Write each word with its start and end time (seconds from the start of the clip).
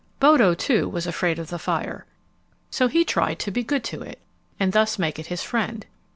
Bodo, 0.19 0.55
too, 0.55 0.89
was 0.89 1.05
afraid 1.05 1.37
of 1.37 1.49
the 1.51 1.59
fire. 1.59 2.07
So 2.71 2.87
he 2.87 3.05
tried 3.05 3.37
to 3.37 3.51
be 3.51 3.63
good 3.63 3.83
to 3.83 4.01
it 4.01 4.19
and 4.59 4.73
thus 4.73 4.97
make 4.97 5.19
it 5.19 5.27
his 5.27 5.43
friend. 5.43 5.85